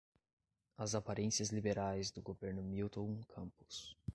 [0.79, 3.95] as aparências liberais do governo Milton Campos